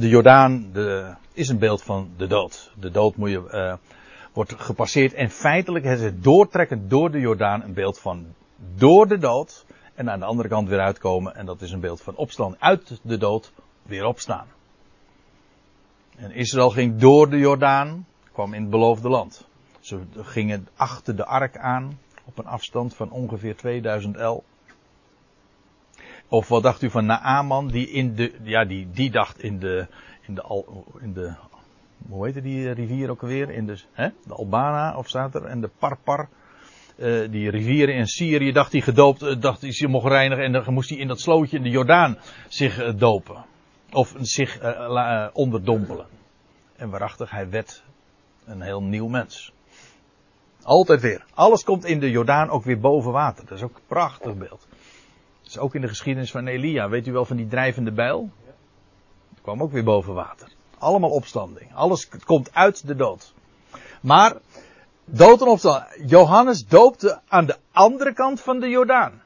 [0.00, 2.72] de Jordaan de, is een beeld van de dood.
[2.80, 3.74] De dood moet je, eh,
[4.32, 5.14] wordt gepasseerd.
[5.14, 8.26] En feitelijk is het doortrekken door de Jordaan een beeld van
[8.74, 9.64] door de dood.
[9.94, 11.34] En aan de andere kant weer uitkomen.
[11.34, 13.52] En dat is een beeld van opstaan uit de dood
[13.82, 14.46] weer opstaan.
[16.16, 18.06] En Israël ging door de Jordaan,
[18.40, 19.48] kwam in het beloofde land.
[19.80, 24.44] Ze gingen achter de ark aan, op een afstand van ongeveer 2000 el.
[26.28, 29.86] Of wat dacht u van Naaman, die in de, ja, die, die dacht in de,
[30.20, 30.64] in de,
[31.00, 31.34] in de,
[32.08, 33.50] hoe heette die rivier ook alweer?
[33.50, 34.08] In de, hè?
[34.26, 35.44] de Albana, of staat er?
[35.44, 36.28] En de Parpar.
[36.96, 40.52] Eh, die rivieren in Syrië dacht hij gedoopt, eh, dacht hij zich mocht reinigen en
[40.52, 43.44] dan moest hij in dat slootje in de Jordaan zich eh, dopen.
[43.92, 44.60] Of zich
[45.32, 46.06] onderdompelen.
[46.76, 47.82] En waarachtig, hij werd
[48.44, 49.52] een heel nieuw mens.
[50.62, 51.24] Altijd weer.
[51.34, 53.46] Alles komt in de Jordaan ook weer boven water.
[53.46, 54.66] Dat is ook een prachtig beeld.
[55.42, 56.88] Dat is ook in de geschiedenis van Elia.
[56.88, 58.30] Weet u wel van die drijvende bijl?
[59.28, 60.48] Dat kwam ook weer boven water.
[60.78, 61.74] Allemaal opstanding.
[61.74, 63.34] Alles komt uit de dood.
[64.00, 64.36] Maar,
[65.04, 66.10] dood en opstanding.
[66.10, 69.22] Johannes doopte aan de andere kant van de Jordaan.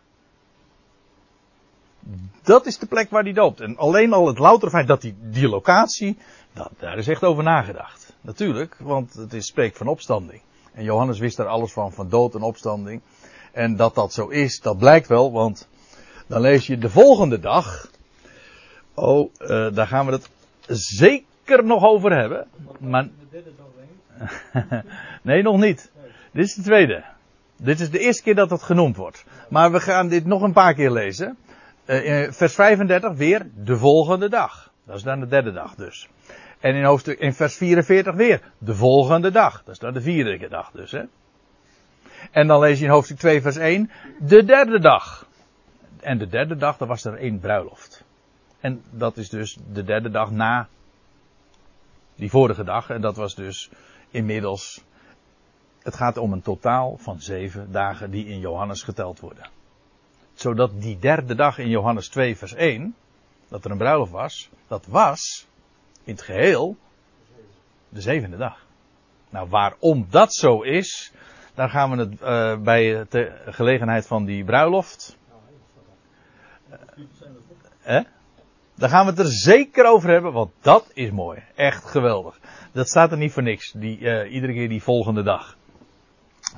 [2.43, 3.61] Dat is de plek waar hij doopt.
[3.61, 6.19] En alleen al het louter feit dat die, die locatie,
[6.53, 8.04] dat, daar is echt over nagedacht.
[8.25, 10.41] Natuurlijk, want het is, spreekt van opstanding.
[10.73, 13.01] En Johannes wist daar alles van, van dood en opstanding.
[13.53, 15.69] En dat dat zo is, dat blijkt wel, want
[16.27, 17.91] dan lees je de volgende dag.
[18.95, 20.31] Oh, eh, daar gaan we het
[20.69, 22.47] zeker nog over hebben.
[22.79, 23.09] Maar,
[25.23, 25.91] nee, nog niet.
[26.33, 27.05] Dit is de tweede.
[27.57, 29.25] Dit is de eerste keer dat het genoemd wordt.
[29.49, 31.37] Maar we gaan dit nog een paar keer lezen.
[31.85, 34.73] Eh, vers 35 weer de volgende dag.
[34.87, 36.09] Dat is dan de derde dag dus.
[36.65, 39.63] En in, hoofdstuk, in vers 44 weer de volgende dag.
[39.65, 40.91] Dat is dan de vierde dag dus.
[40.91, 41.03] Hè?
[42.31, 45.27] En dan lees je in hoofdstuk 2 vers 1, de derde dag.
[46.01, 48.05] En de derde dag, dan was er één bruiloft.
[48.61, 50.69] En dat is dus de derde dag na
[52.15, 52.91] die vorige dag.
[52.91, 53.71] En dat was dus
[54.11, 54.85] inmiddels,
[55.83, 59.49] het gaat om een totaal van zeven dagen die in Johannes geteld worden.
[60.35, 62.95] Zodat die derde dag in Johannes 2 vers 1,
[63.49, 65.47] dat er een bruiloft was, dat was
[66.05, 66.77] in het geheel
[67.89, 68.67] de zevende dag.
[69.31, 71.13] Nou, waarom dat zo is,
[71.55, 75.17] daar gaan we het uh, bij de gelegenheid van die bruiloft.
[77.87, 78.01] Uh,
[78.75, 81.43] daar gaan we het er zeker over hebben, want dat is mooi.
[81.55, 82.39] Echt geweldig.
[82.73, 85.57] Dat staat er niet voor niks, die, uh, iedere keer die volgende dag.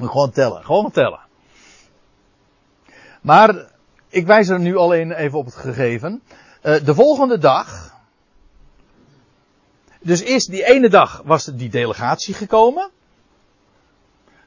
[0.00, 1.20] Gewoon tellen, gewoon tellen.
[3.20, 3.70] Maar,
[4.09, 6.22] ik wijs er nu alleen even op het gegeven.
[6.62, 7.95] de volgende dag,
[10.07, 12.90] dus eerst die ene dag was die delegatie gekomen.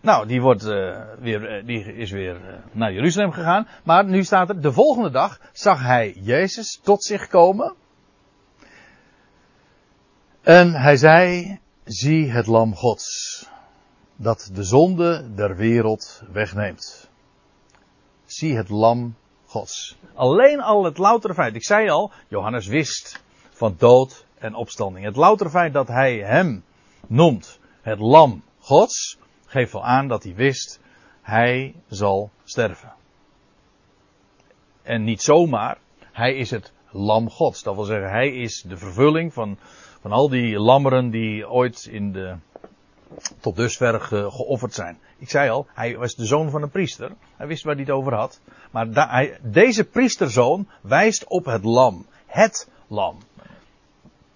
[0.01, 3.67] Nou, die, wordt, uh, weer, die is weer uh, naar Jeruzalem gegaan.
[3.83, 7.75] Maar nu staat er, de volgende dag zag hij Jezus tot zich komen.
[10.41, 13.47] En hij zei, zie het lam Gods,
[14.15, 17.09] dat de zonde der wereld wegneemt.
[18.25, 19.97] Zie het lam Gods.
[20.13, 25.05] Alleen al het loutere feit, ik zei al, Johannes wist van dood en opstanding.
[25.05, 26.63] Het loutere feit dat hij hem
[27.07, 30.79] noemt het lam Gods, geeft wel aan dat hij wist,
[31.21, 32.93] hij zal sterven.
[34.81, 35.77] En niet zomaar,
[36.11, 37.63] hij is het lam Gods.
[37.63, 39.57] Dat wil zeggen, hij is de vervulling van,
[40.01, 42.35] van al die lammeren die ooit in de,
[43.39, 44.97] tot dusver ge, geofferd zijn.
[45.17, 47.11] Ik zei al, hij was de zoon van een priester.
[47.35, 48.39] Hij wist waar hij het over had.
[48.71, 52.05] Maar hij, deze priesterzoon wijst op het lam.
[52.25, 53.17] Het lam.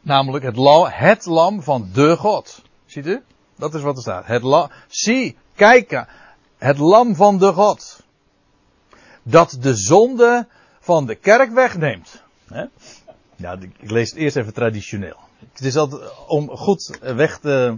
[0.04, 0.58] Namelijk het
[0.94, 2.62] het lam van de God.
[2.86, 3.24] Ziet u?
[3.56, 4.26] Dat is wat er staat.
[4.26, 6.06] Het lam, zie, kijk,
[6.58, 8.04] het lam van de God.
[9.24, 10.48] Dat de zonde
[10.80, 12.22] van de kerk wegneemt.
[13.36, 15.18] Ja, ik lees het eerst even traditioneel.
[15.54, 17.78] Het is altijd om goed weg te,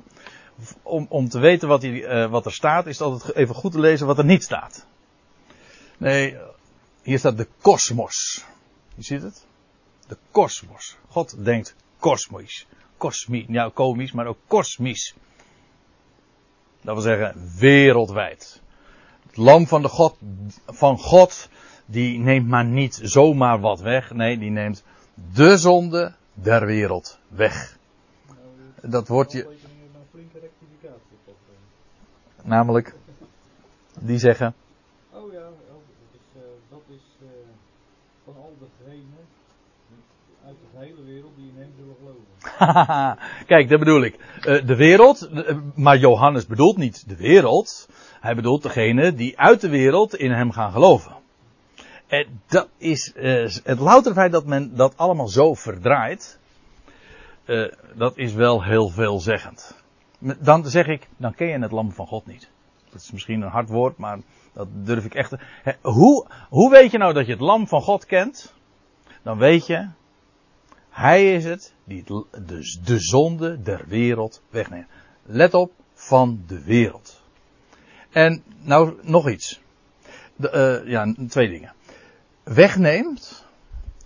[0.81, 3.79] om, om te weten wat, uh, wat er staat, is het altijd even goed te
[3.79, 4.85] lezen wat er niet staat.
[5.97, 6.38] Nee,
[7.01, 8.45] hier staat de kosmos.
[8.95, 9.45] Je ziet het?
[10.07, 10.97] De kosmos.
[11.09, 12.67] God denkt kosmisch.
[12.97, 15.15] Kosmisch, ja komisch, maar ook kosmisch.
[16.81, 18.61] Dat wil zeggen wereldwijd.
[19.25, 20.17] Het lam van, de God,
[20.65, 21.49] van God,
[21.85, 24.11] die neemt maar niet zomaar wat weg.
[24.11, 24.83] Nee, die neemt
[25.33, 27.77] de zonde der wereld weg.
[28.81, 29.57] Dat wordt je.
[32.43, 32.95] Namelijk,
[33.99, 34.53] die zeggen.
[35.11, 37.29] Oh ja, dat is, uh, dat is uh,
[38.23, 39.27] van al degenen
[40.45, 43.17] uit de hele wereld die in hem zullen geloven.
[43.47, 44.15] Kijk, dat bedoel ik.
[44.15, 45.29] Uh, de wereld,
[45.75, 47.89] maar Johannes bedoelt niet de wereld.
[48.19, 51.15] Hij bedoelt degene die uit de wereld in hem gaan geloven.
[52.07, 56.39] En dat is uh, het louter feit dat men dat allemaal zo verdraait.
[57.95, 59.83] Dat is wel heel veelzeggend.
[60.19, 62.49] Dan zeg ik, dan ken je het lam van God niet.
[62.89, 64.19] Dat is misschien een hard woord, maar
[64.53, 65.33] dat durf ik echt.
[65.81, 68.53] Hoe, hoe weet je nou dat je het lam van God kent?
[69.23, 69.88] Dan weet je,
[70.95, 74.88] hij is het die de, de zonde der wereld wegneemt.
[75.23, 77.21] Let op, van de wereld.
[78.12, 79.62] En nou nog iets.
[80.36, 81.73] De, uh, ja, twee dingen.
[82.43, 83.45] Wegneemt,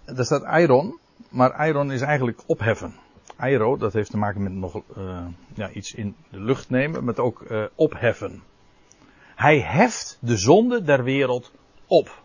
[0.06, 1.00] daar staat iron,
[1.30, 2.96] maar iron is eigenlijk opheffen.
[3.36, 7.20] Aero, dat heeft te maken met nog uh, ja, iets in de lucht nemen, met
[7.20, 8.44] ook uh, opheffen.
[9.36, 11.52] Hij heft de zonde der wereld
[11.88, 12.24] op.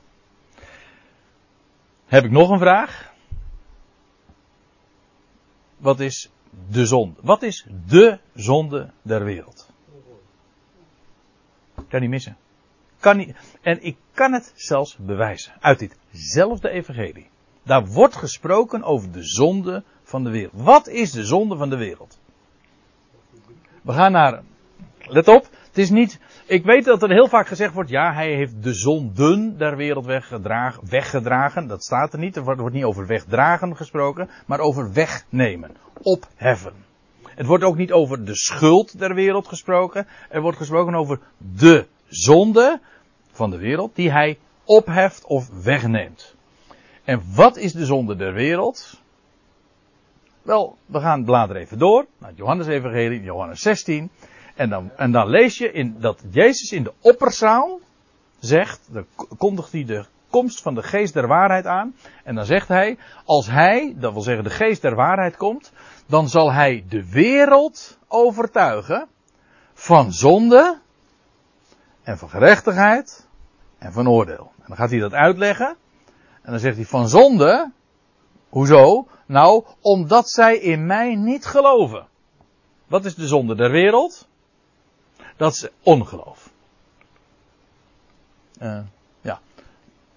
[2.06, 3.13] Heb ik nog een vraag?
[5.84, 6.30] Wat is
[6.70, 7.20] de zonde?
[7.22, 9.68] Wat is de zonde der wereld?
[11.88, 12.36] Kan niet missen.
[12.98, 15.52] Kan niet, en ik kan het zelfs bewijzen.
[15.60, 17.26] Uit ditzelfde evangelie.
[17.62, 20.52] Daar wordt gesproken over de zonde van de wereld.
[20.54, 22.18] Wat is de zonde van de wereld?
[23.82, 24.42] We gaan naar.
[24.98, 26.18] Let op, het is niet.
[26.46, 30.04] Ik weet dat er heel vaak gezegd wordt, ja, hij heeft de zonden der wereld
[30.04, 31.66] weggedragen, weggedragen.
[31.66, 32.36] Dat staat er niet.
[32.36, 36.72] Er wordt niet over wegdragen gesproken, maar over wegnemen, opheffen.
[37.22, 40.06] Het wordt ook niet over de schuld der wereld gesproken.
[40.28, 42.80] Er wordt gesproken over de zonde
[43.30, 46.34] van de wereld die hij opheft of wegneemt.
[47.04, 49.02] En wat is de zonde der wereld?
[50.42, 54.10] Wel, we gaan bladeren even door naar Johannes Evangelie, Johannes 16.
[54.54, 57.80] En dan, en dan lees je in, dat Jezus in de opperzaal
[58.38, 59.06] zegt, dan
[59.38, 61.94] kondigt hij de komst van de geest der waarheid aan.
[62.24, 65.72] En dan zegt hij, als hij, dat wil zeggen de geest der waarheid komt,
[66.06, 69.08] dan zal hij de wereld overtuigen
[69.72, 70.78] van zonde
[72.02, 73.28] en van gerechtigheid
[73.78, 74.52] en van oordeel.
[74.56, 75.76] En dan gaat hij dat uitleggen.
[76.42, 77.72] En dan zegt hij van zonde.
[78.48, 79.06] Hoezo?
[79.26, 82.06] Nou, omdat zij in mij niet geloven.
[82.86, 84.28] Wat is de zonde der wereld?
[85.36, 86.50] Dat is ongeloof.
[88.62, 88.80] Uh,
[89.20, 89.40] ja.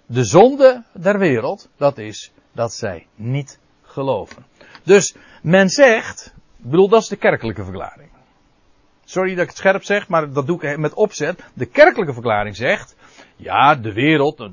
[0.06, 4.44] De zonde der wereld, dat is dat zij niet geloven.
[4.82, 8.08] Dus men zegt, ik bedoel, dat is de kerkelijke verklaring.
[9.04, 11.44] Sorry dat ik het scherp zeg, maar dat doe ik met opzet.
[11.54, 12.96] De kerkelijke verklaring zegt,
[13.36, 14.48] ja, de wereld,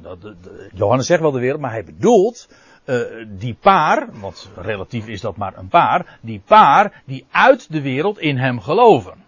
[0.73, 2.47] Johannes zegt wel de wereld, maar hij bedoelt
[2.85, 7.81] uh, die paar, want relatief is dat maar een paar, die paar die uit de
[7.81, 9.24] wereld in hem geloven.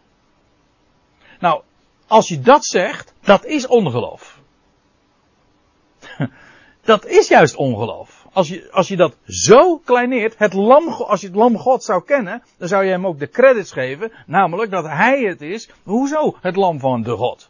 [1.39, 1.61] Nou,
[2.07, 4.39] als je dat zegt, dat is ongeloof.
[6.81, 8.25] dat is juist ongeloof.
[8.33, 12.03] Als je, als je dat zo kleineert, het lam, als je het lam God zou
[12.03, 15.69] kennen, dan zou je hem ook de credits geven, namelijk dat hij het is.
[15.83, 17.49] Hoezo het lam van de God?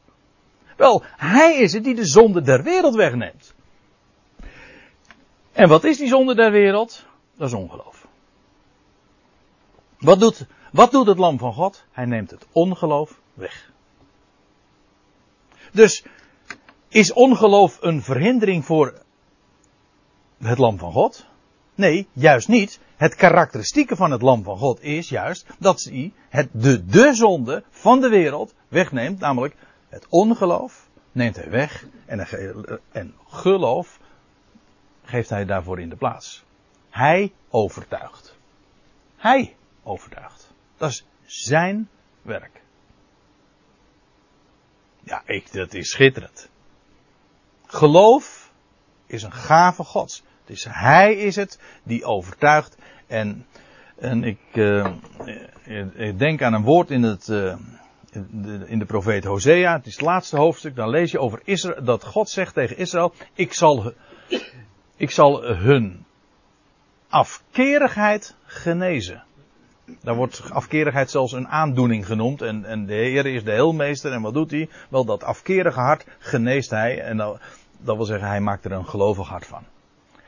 [0.76, 3.54] Wel, hij is het die de zonde der wereld wegneemt.
[5.52, 7.06] En wat is die zonde der wereld?
[7.38, 8.08] Dat is ongeloof.
[10.00, 11.86] Wat doet, wat doet het lam van God?
[11.92, 13.72] Hij neemt het ongeloof weg.
[15.72, 16.04] Dus
[16.88, 19.02] is ongeloof een verhindering voor
[20.38, 21.26] het lam van God?
[21.76, 22.80] Nee, juist niet.
[22.96, 27.64] Het karakteristieke van het lam van God is juist dat hij het, de, de zonde
[27.70, 29.56] van de wereld wegneemt, namelijk
[29.90, 32.28] het ongeloof neemt hij weg en,
[32.92, 34.00] en geloof
[35.04, 36.46] geeft hij daarvoor in de plaats.
[36.90, 38.38] Hij overtuigt.
[39.16, 40.54] Hij overtuigt.
[40.78, 41.90] Dat is zijn
[42.22, 42.62] werk.
[45.08, 46.50] Ja, ik, dat is schitterend.
[47.66, 48.52] Geloof
[49.06, 50.24] is een gave gods.
[50.46, 52.78] Is, hij is het die overtuigt.
[53.08, 53.46] En,
[53.96, 54.94] en ik, uh,
[55.94, 57.56] ik denk aan een woord in het, uh,
[58.66, 59.76] in de profeet Hosea.
[59.76, 60.76] Het is het laatste hoofdstuk.
[60.76, 63.94] Dan lees je over Israël, dat God zegt tegen Israël: Ik zal,
[64.96, 66.06] ik zal hun
[67.10, 69.24] afkerigheid genezen.
[70.02, 72.42] Daar wordt afkerigheid zelfs een aandoening genoemd.
[72.42, 74.12] En, en de Heer is de heelmeester.
[74.12, 74.70] En wat doet hij?
[74.90, 77.02] Wel, dat afkerige hart geneest hij.
[77.02, 77.40] En dat,
[77.78, 79.64] dat wil zeggen, hij maakt er een gelovig hart van.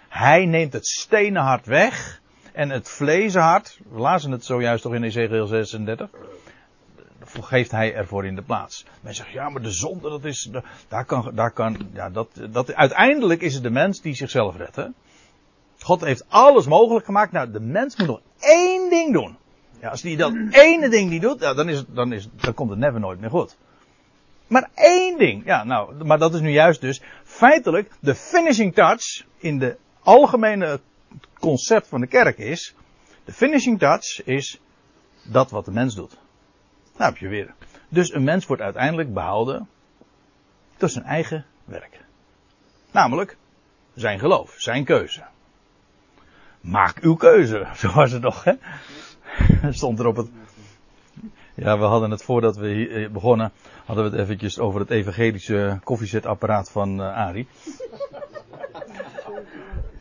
[0.09, 2.21] Hij neemt het stenen hart weg.
[2.53, 6.09] En het vleeshart, we lazen het zojuist toch in Ezekiel 36
[7.41, 8.85] geeft hij ervoor in de plaats.
[9.01, 10.49] Men zegt, ja, maar de zonde, dat is,
[10.87, 14.89] daar kan, daar kan, ja, dat, dat, uiteindelijk is het de mens die zichzelf redt?
[15.79, 17.31] God heeft alles mogelijk gemaakt.
[17.31, 19.37] Nou, de mens moet nog één ding doen.
[19.81, 22.53] Ja, als hij dat ene ding niet doet, ja, dan, is het, dan, is, dan
[22.53, 23.57] komt het never nooit meer goed.
[24.47, 25.45] Maar één ding.
[25.45, 30.79] Ja, nou, maar dat is nu juist dus feitelijk de finishing touch in de algemene
[31.39, 32.75] concept van de kerk is.
[33.25, 34.61] De finishing touch is
[35.23, 36.17] dat wat de mens doet.
[36.97, 37.53] Nou heb je weer.
[37.89, 39.67] Dus een mens wordt uiteindelijk behouden
[40.77, 41.99] door zijn eigen werk.
[42.91, 43.37] Namelijk
[43.93, 45.23] zijn geloof, zijn keuze.
[46.61, 48.53] Maak uw keuze, zo was het nog, hè?
[49.69, 50.27] Stond er op het.
[51.55, 53.51] Ja, we hadden het voordat we hier eh, begonnen,
[53.85, 57.47] hadden we het eventjes over het evangelische koffiezetapparaat van uh, Ari.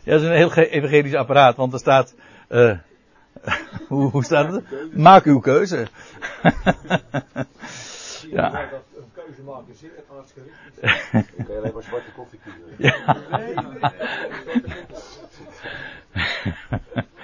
[0.03, 2.15] Ja, dat is een heel evangelisch apparaat, want er staat,
[2.49, 2.79] uh,
[3.89, 4.95] hoe, hoe staat het?
[4.95, 5.87] Maak uw keuze.
[8.31, 8.51] ja.
[8.51, 9.91] Dat een keuze maken zeer
[11.13, 12.75] Ik kan alleen maar zwarte koffie kiezen.
[12.77, 13.17] Ja.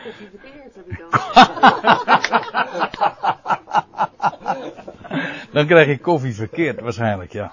[5.52, 5.66] Dan.
[5.66, 7.52] Krijg ik koffie verkeerd waarschijnlijk, ja.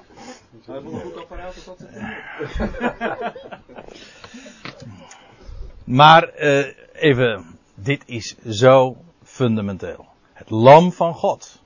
[5.83, 10.05] Maar uh, even, dit is zo fundamenteel.
[10.33, 11.61] Het lam van God.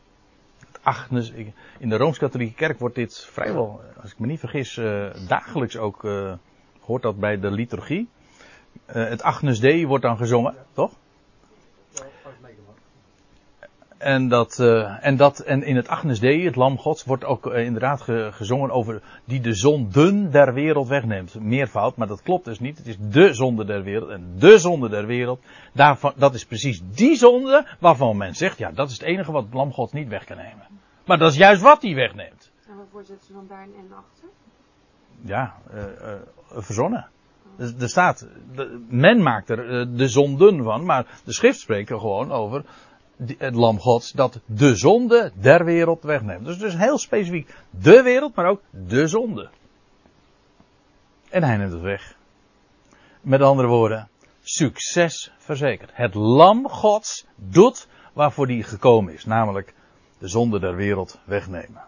[0.82, 1.34] Het
[1.78, 6.04] in de Rooms-Katholieke Kerk wordt dit vrijwel, als ik me niet vergis, uh, dagelijks ook,
[6.04, 6.34] uh,
[6.80, 8.08] hoort dat bij de liturgie.
[8.88, 10.92] Uh, het Agnes Dei wordt dan gezongen, toch?
[13.98, 17.46] En dat, uh, en dat, en in het Agnes Dei, het Lam Gods, wordt ook
[17.46, 21.40] uh, inderdaad ge, gezongen over die de zonden der wereld wegneemt.
[21.40, 22.78] Meervoud, maar dat klopt dus niet.
[22.78, 24.10] Het is de zonde der wereld.
[24.10, 25.40] En de zonde der wereld,
[25.74, 29.44] daarvan, dat is precies die zonde waarvan men zegt, ja, dat is het enige wat
[29.44, 30.68] het Lam Gods niet weg kan nemen.
[31.06, 32.52] Maar dat is juist wat hij wegneemt.
[32.68, 34.30] En waarvoor zetten ze dan daar een N achter?
[35.22, 37.08] Ja, uh, verzonnen.
[37.58, 38.28] Er staat,
[38.88, 42.64] men maakt er de zonden van, maar de schrift spreekt gewoon over
[43.38, 46.46] het lam gods dat de zonde der wereld wegneemt.
[46.46, 49.50] Dus, dus heel specifiek de wereld, maar ook de zonde.
[51.30, 52.16] En hij neemt het weg.
[53.22, 54.10] Met andere woorden,
[54.42, 55.90] succes verzekerd.
[55.94, 59.74] Het lam gods doet waarvoor hij gekomen is, namelijk
[60.18, 61.84] de zonde der wereld wegnemen.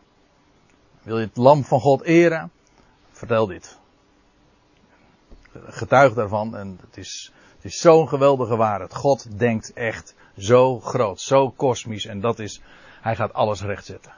[1.03, 2.51] Wil je het lam van God eren?
[3.11, 3.79] Vertel dit.
[5.65, 8.95] Getuig daarvan en het is, het is zo'n geweldige waarheid.
[8.95, 12.61] God denkt echt zo groot, zo kosmisch en dat is,
[13.01, 14.11] hij gaat alles rechtzetten.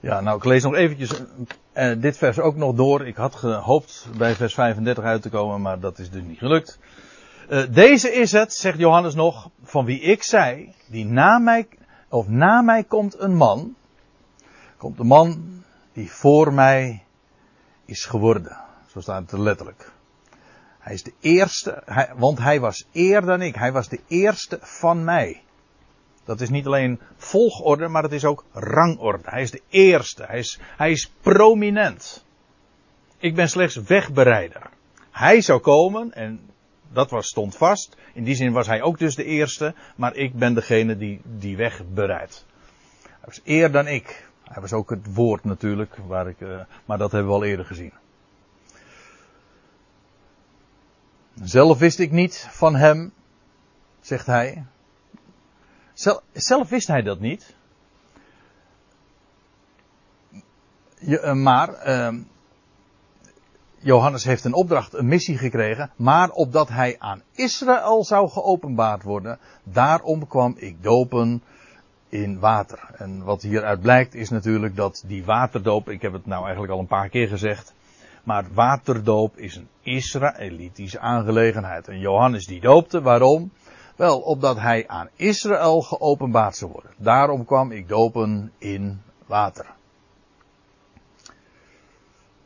[0.00, 1.10] Ja, nou ik lees nog eventjes
[1.74, 3.06] uh, dit vers ook nog door.
[3.06, 6.78] Ik had gehoopt bij vers 35 uit te komen, maar dat is dus niet gelukt.
[7.50, 11.68] Uh, deze is het, zegt Johannes nog, van wie ik zei, die na mij,
[12.08, 13.74] of na mij komt een man,
[14.76, 15.62] komt een man
[15.94, 17.04] die voor mij
[17.84, 18.56] is geworden.
[18.90, 19.92] Zo staat het letterlijk.
[20.78, 21.82] Hij is de eerste,
[22.16, 23.54] want hij was eer dan ik.
[23.54, 25.42] Hij was de eerste van mij.
[26.24, 29.30] Dat is niet alleen volgorde, maar het is ook rangorde.
[29.30, 30.24] Hij is de eerste.
[30.24, 32.24] Hij is, hij is prominent.
[33.18, 34.70] Ik ben slechts wegbereider.
[35.10, 36.40] Hij zou komen en
[36.92, 37.96] dat was, stond vast.
[38.12, 41.56] In die zin was hij ook dus de eerste, maar ik ben degene die die
[41.56, 42.46] weg bereidt.
[43.02, 44.28] Hij was eer dan ik.
[44.44, 47.64] Hij was ook het woord natuurlijk, waar ik, uh, maar dat hebben we al eerder
[47.64, 47.92] gezien.
[51.42, 53.12] Zelf wist ik niet van hem,
[54.00, 54.64] zegt hij.
[56.32, 57.54] Zelf, wist hij dat niet.
[60.98, 62.20] Je, uh, maar uh,
[63.78, 69.38] Johannes heeft een opdracht, een missie gekregen, maar opdat hij aan Israël zou geopenbaard worden,
[69.62, 71.42] daarom kwam ik dopen
[72.14, 72.78] in water.
[72.96, 76.78] En wat hieruit blijkt is natuurlijk dat die waterdoop, ik heb het nou eigenlijk al
[76.78, 77.74] een paar keer gezegd,
[78.24, 81.88] maar waterdoop is een Israëlitische aangelegenheid.
[81.88, 83.50] En Johannes die doopte, waarom?
[83.96, 86.90] Wel, opdat hij aan Israël geopenbaard zou worden.
[86.96, 89.66] Daarom kwam ik dopen in water.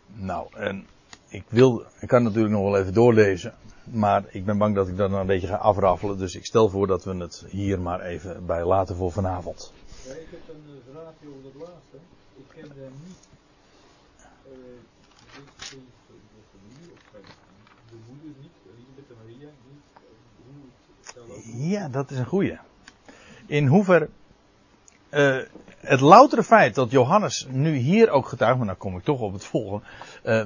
[0.07, 0.87] Nou, en
[1.29, 3.55] ik wil, ik kan natuurlijk nog wel even doorlezen,
[3.91, 6.87] maar ik ben bang dat ik dat een beetje ga afraffelen, dus ik stel voor
[6.87, 9.73] dat we het hier maar even bij laten voor vanavond.
[10.07, 11.97] Ja, ik heb een uh, vraagje over dat laatste.
[12.37, 13.29] Ik kende hem niet.
[14.47, 14.53] Uh,
[15.59, 15.81] de
[16.51, 16.99] familie of
[17.91, 19.83] de moeder niet, Elisabeth en Maria niet.
[21.27, 21.71] Hoe het.
[21.71, 22.59] Ja, dat is een goeie.
[23.47, 24.09] In hoeverre
[25.11, 25.39] uh,
[25.81, 29.33] het loutere feit dat Johannes nu hier ook getuigt, maar dan kom ik toch op
[29.33, 29.85] het volgende.
[30.25, 30.45] Uh,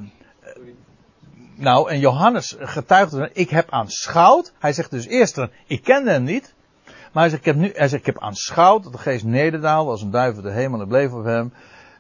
[1.63, 4.53] nou, en Johannes getuigde, ik heb aanschouwd.
[4.59, 6.55] Hij zegt dus eerst, ik kende hem niet.
[6.85, 9.91] Maar hij zegt, ik heb, nu, hij zegt, ik heb aanschouwd dat de geest nederdaalde
[9.91, 11.53] als een duivel de hemel en bleef op hem.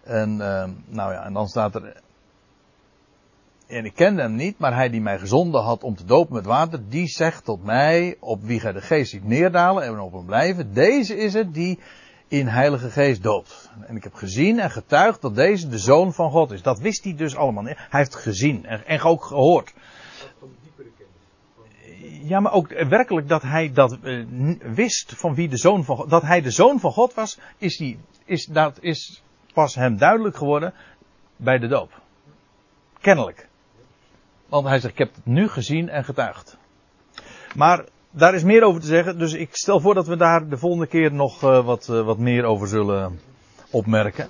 [0.04, 2.00] En, uh, nou ja, en dan staat er,
[3.66, 6.44] en ik kende hem niet, maar hij die mij gezonden had om te dopen met
[6.44, 10.26] water, die zegt tot mij, op wie gij de geest ziet neerdalen en op hem
[10.26, 11.78] blijven, deze is het die
[12.32, 13.70] in Heilige Geest doopt.
[13.86, 16.62] En ik heb gezien en getuigd dat deze de Zoon van God is.
[16.62, 17.64] Dat wist hij dus allemaal.
[17.64, 19.72] Hij heeft gezien en, ook gehoord.
[22.22, 26.10] Ja, maar ook werkelijk dat hij dat uh, wist van wie de Zoon van God,
[26.10, 29.22] dat hij de Zoon van God was, is, die, is, dat is
[29.52, 30.74] pas hem duidelijk geworden
[31.36, 32.00] bij de doop.
[33.00, 33.48] Kennelijk.
[34.48, 36.56] Want hij zegt, ik heb het nu gezien en getuigd.
[37.54, 40.58] Maar daar is meer over te zeggen, dus ik stel voor dat we daar de
[40.58, 43.20] volgende keer nog uh, wat, uh, wat meer over zullen
[43.70, 44.28] opmerken.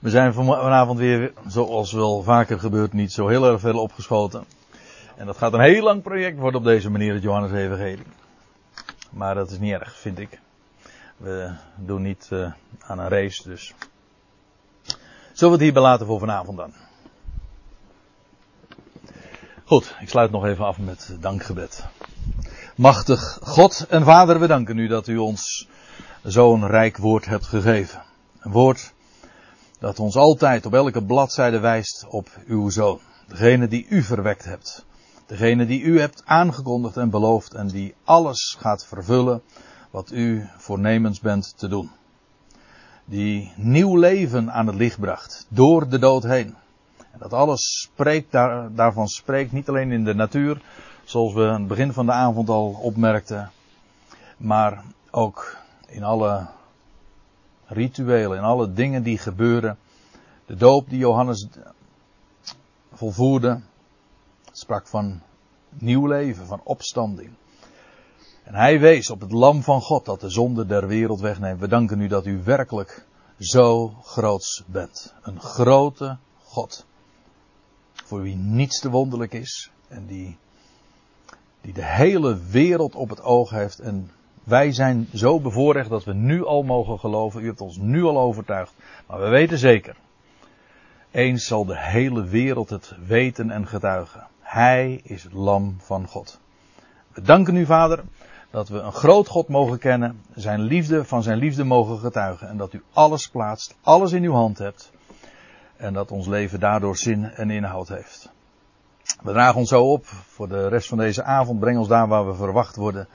[0.00, 4.44] We zijn vanavond weer, zoals wel vaker gebeurt, niet zo heel erg veel opgeschoten.
[5.16, 8.06] En dat gaat een heel lang project worden op deze manier, het Johannes Evangelie.
[9.10, 10.40] Maar dat is niet erg, vind ik.
[11.16, 13.74] We doen niet uh, aan een race, dus.
[15.32, 16.72] Zullen we het hierbij laten voor vanavond dan?
[19.72, 21.84] Goed, ik sluit nog even af met dankgebed.
[22.76, 25.68] Machtig God en Vader, we danken u dat u ons
[26.22, 28.02] zo'n rijk woord hebt gegeven.
[28.40, 28.92] Een woord
[29.78, 33.00] dat ons altijd op elke bladzijde wijst op uw zoon.
[33.28, 34.84] Degene die u verwekt hebt.
[35.26, 39.42] Degene die u hebt aangekondigd en beloofd en die alles gaat vervullen
[39.90, 41.90] wat u voornemens bent te doen.
[43.04, 46.56] Die nieuw leven aan het licht bracht, door de dood heen.
[47.12, 50.62] En dat alles spreekt, daar, daarvan spreekt, niet alleen in de natuur,
[51.04, 53.50] zoals we aan het begin van de avond al opmerkten,
[54.36, 55.56] maar ook
[55.86, 56.48] in alle
[57.66, 59.78] rituelen, in alle dingen die gebeuren.
[60.46, 61.48] De doop die Johannes
[62.92, 63.60] volvoerde,
[64.52, 65.20] sprak van
[65.68, 67.30] nieuw leven, van opstanding.
[68.42, 71.60] En hij wees op het lam van God dat de zonde der wereld wegneemt.
[71.60, 73.06] We danken u dat u werkelijk
[73.38, 75.14] zo groots bent.
[75.22, 76.86] Een grote God.
[78.12, 79.70] Voor wie niets te wonderlijk is.
[79.88, 80.36] En die,
[81.60, 83.78] die de hele wereld op het oog heeft.
[83.78, 84.10] En
[84.44, 87.42] wij zijn zo bevoorrecht dat we nu al mogen geloven.
[87.42, 88.74] U hebt ons nu al overtuigd.
[89.06, 89.96] Maar we weten zeker.
[91.10, 94.26] Eens zal de hele wereld het weten en getuigen.
[94.40, 96.40] Hij is het lam van God.
[97.12, 98.04] We danken u, Vader,
[98.50, 102.48] Dat we een groot God mogen kennen, zijn liefde van zijn liefde mogen getuigen.
[102.48, 104.92] En dat u alles plaatst, alles in uw hand hebt.
[105.82, 108.32] En dat ons leven daardoor zin en inhoud heeft.
[109.22, 111.60] We dragen ons zo op voor de rest van deze avond.
[111.60, 113.08] Breng ons daar waar we verwacht worden.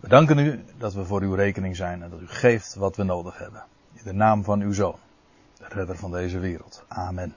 [0.00, 3.02] We danken u dat we voor uw rekening zijn en dat u geeft wat we
[3.02, 3.64] nodig hebben.
[3.92, 4.96] In de naam van uw zoon,
[5.58, 6.84] de redder van deze wereld.
[6.88, 7.34] Amen.